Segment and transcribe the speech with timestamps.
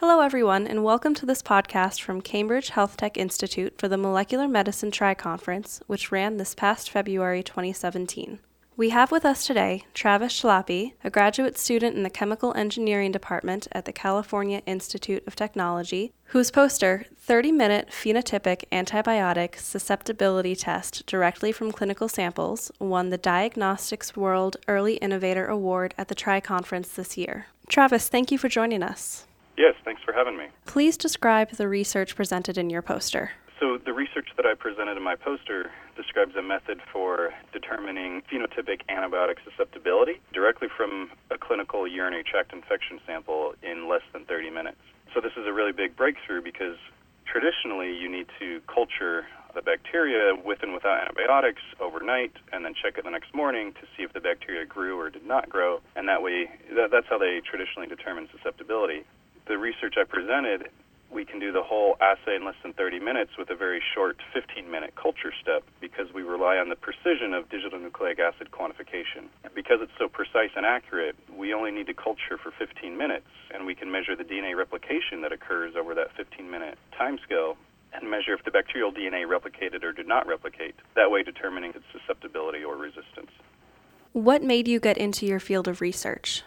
[0.00, 4.46] Hello, everyone, and welcome to this podcast from Cambridge Health Tech Institute for the Molecular
[4.46, 8.38] Medicine Tri Conference, which ran this past February 2017.
[8.76, 13.66] We have with us today Travis Schlappi, a graduate student in the Chemical Engineering Department
[13.72, 21.50] at the California Institute of Technology, whose poster, 30 Minute Phenotypic Antibiotic Susceptibility Test Directly
[21.50, 27.16] from Clinical Samples, won the Diagnostics World Early Innovator Award at the Tri Conference this
[27.16, 27.46] year.
[27.68, 29.24] Travis, thank you for joining us.
[29.58, 30.46] Yes, thanks for having me.
[30.66, 33.32] Please describe the research presented in your poster.
[33.58, 38.82] So, the research that I presented in my poster describes a method for determining phenotypic
[38.88, 44.78] antibiotic susceptibility directly from a clinical urinary tract infection sample in less than 30 minutes.
[45.12, 46.76] So, this is a really big breakthrough because
[47.26, 52.96] traditionally you need to culture the bacteria with and without antibiotics overnight and then check
[52.96, 55.80] it the next morning to see if the bacteria grew or did not grow.
[55.96, 59.02] And that way, that, that's how they traditionally determine susceptibility
[59.48, 60.68] the research I presented,
[61.10, 64.18] we can do the whole assay in less than 30 minutes with a very short
[64.34, 69.24] 15 minute culture step because we rely on the precision of digital nucleic acid quantification.
[69.54, 73.64] Because it's so precise and accurate, we only need to culture for 15 minutes and
[73.64, 77.56] we can measure the DNA replication that occurs over that 15 minute time scale
[77.94, 81.86] and measure if the bacterial DNA replicated or did not replicate, that way determining its
[81.90, 83.30] susceptibility or resistance.
[84.12, 86.42] What made you get into your field of research?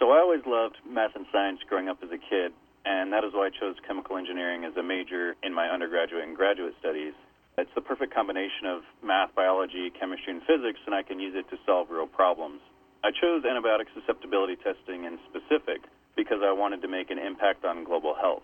[0.00, 2.52] So I always loved math and science growing up as a kid,
[2.84, 6.36] and that is why I chose chemical engineering as a major in my undergraduate and
[6.36, 7.14] graduate studies.
[7.56, 11.48] It's the perfect combination of math, biology, chemistry, and physics, and I can use it
[11.50, 12.60] to solve real problems.
[13.04, 17.84] I chose antibiotic susceptibility testing in specific because I wanted to make an impact on
[17.84, 18.42] global health.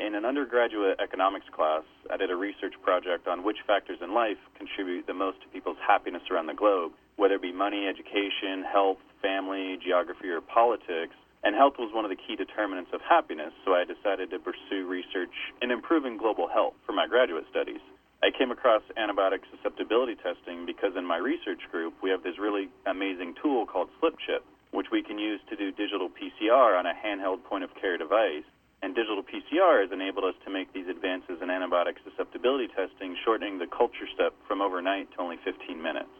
[0.00, 4.38] In an undergraduate economics class, I did a research project on which factors in life
[4.56, 9.02] contribute the most to people's happiness around the globe, whether it be money, education, health,
[9.20, 11.18] family, geography, or politics.
[11.42, 14.86] And health was one of the key determinants of happiness, so I decided to pursue
[14.86, 17.82] research in improving global health for my graduate studies.
[18.22, 22.68] I came across antibiotic susceptibility testing because in my research group we have this really
[22.86, 27.42] amazing tool called SlipChip, which we can use to do digital PCR on a handheld
[27.44, 28.46] point of care device.
[28.82, 33.58] And digital PCR has enabled us to make these advances in antibiotic susceptibility testing, shortening
[33.58, 36.10] the culture step from overnight to only 15 minutes.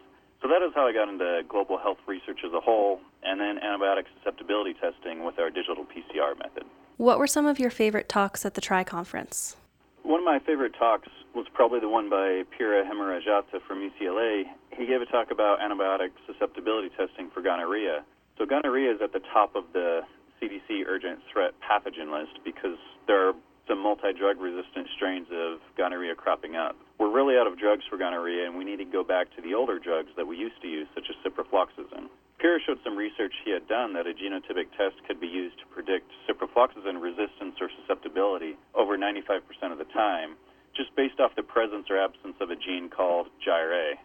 [0.43, 3.59] So that is how I got into global health research as a whole, and then
[3.59, 6.65] antibiotic susceptibility testing with our digital PCR method.
[6.97, 9.57] What were some of your favorite talks at the Tri Conference?
[10.03, 14.45] One of my favorite talks was probably the one by Pira Hemarajata from UCLA.
[14.77, 18.05] He gave a talk about antibiotic susceptibility testing for gonorrhea.
[18.39, 20.03] So gonorrhea is at the top of the
[20.41, 23.35] CDC urgent threat pathogen list because there are
[23.69, 26.75] some multi-drug resistant strains of gonorrhea cropping up.
[26.99, 29.55] We're really out of drugs for gonorrhea, and we need to go back to the
[29.55, 32.09] older drugs that we used to use, such as ciprofloxacin.
[32.41, 35.67] Pierre showed some research he had done that a genotypic test could be used to
[35.67, 40.35] predict ciprofloxacin resistance or susceptibility over 95% of the time,
[40.75, 43.99] just based off the presence or absence of a gene called gyrA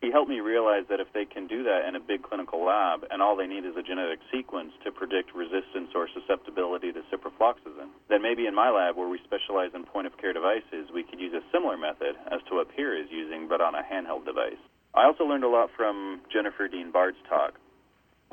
[0.00, 3.04] he helped me realize that if they can do that in a big clinical lab
[3.10, 7.92] and all they need is a genetic sequence to predict resistance or susceptibility to ciprofloxacin,
[8.08, 11.20] then maybe in my lab where we specialize in point of care devices, we could
[11.20, 14.60] use a similar method as to what Pira is using but on a handheld device.
[14.94, 17.60] I also learned a lot from Jennifer Dien Bard's talk.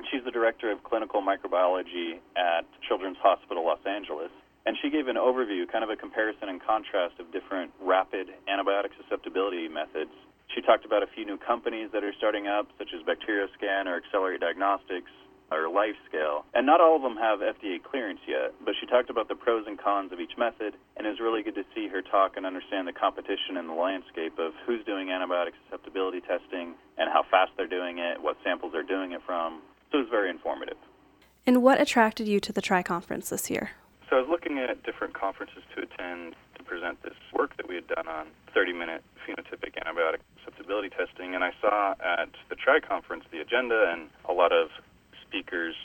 [0.10, 4.32] She's the director of clinical microbiology at Children's Hospital Los Angeles.
[4.66, 8.92] And she gave an overview, kind of a comparison and contrast of different rapid antibiotic
[9.00, 10.12] susceptibility methods
[10.54, 13.98] she talked about a few new companies that are starting up, such as BacterioScan or
[13.98, 15.12] Accelerate Diagnostics
[15.52, 16.44] or LifeScale.
[16.54, 19.66] And not all of them have FDA clearance yet, but she talked about the pros
[19.68, 22.46] and cons of each method, and it was really good to see her talk and
[22.46, 27.52] understand the competition in the landscape of who's doing antibiotic susceptibility testing and how fast
[27.56, 29.62] they're doing it, what samples they're doing it from.
[29.92, 30.78] So it was very informative.
[31.46, 33.72] And what attracted you to the Tri Conference this year?
[34.10, 36.38] So I was looking at different conferences to attend to
[36.88, 41.44] present this work that we had done on 30 minute phenotypic antibiotic susceptibility testing, and
[41.44, 44.70] I saw at the Tri conference the agenda and a lot of
[45.22, 45.76] speakers,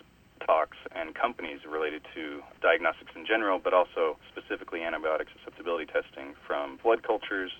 [0.46, 6.78] talks, and companies related to diagnostics in general, but also specifically antibiotic susceptibility testing from
[6.82, 7.50] blood cultures,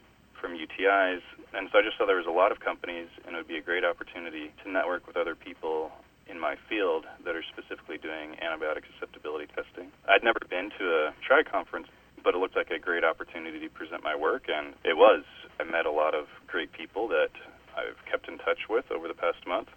[0.41, 1.23] from UTIs.
[1.55, 3.59] And so I just saw there was a lot of companies, and it would be
[3.59, 5.91] a great opportunity to network with other people
[6.29, 9.91] in my field that are specifically doing antibiotic susceptibility testing.
[10.09, 11.89] I'd never been to a Tri conference,
[12.23, 15.25] but it looked like a great opportunity to present my work, and it was.
[15.61, 17.31] I met a lot of great people that
[17.77, 19.69] I've kept in touch with over the past month,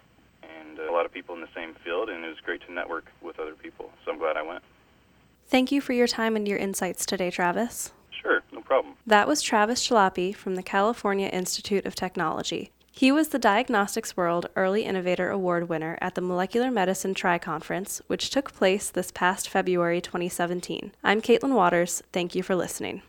[0.42, 2.72] and uh, a lot of people in the same field, and it was great to
[2.72, 3.90] network with other people.
[4.04, 4.62] So I'm glad I went.
[5.48, 7.92] Thank you for your time and your insights today, Travis.
[8.10, 8.94] Sure, no problem.
[9.06, 12.72] That was Travis Schlappi from the California Institute of Technology.
[12.98, 18.00] He was the Diagnostics World Early Innovator Award winner at the Molecular Medicine Tri Conference,
[18.06, 20.92] which took place this past February 2017.
[21.04, 22.02] I'm Caitlin Waters.
[22.10, 23.02] Thank you for listening.